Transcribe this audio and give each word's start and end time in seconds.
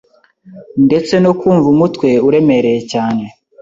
ndetse 0.85 1.13
no 1.23 1.31
kumva 1.39 1.67
umutwe 1.75 2.09
uremereye 2.27 2.79
cyane 2.91 3.23